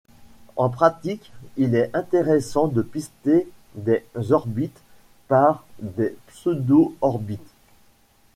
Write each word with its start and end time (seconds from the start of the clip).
En 0.55 0.69
pratique, 0.71 1.31
il 1.57 1.75
est 1.75 1.95
intéressant 1.95 2.65
de 2.67 2.81
pister 2.81 3.47
des 3.75 4.03
orbites 4.31 4.81
par 5.27 5.63
des 5.79 6.17
pseudo-orbites. 6.25 7.53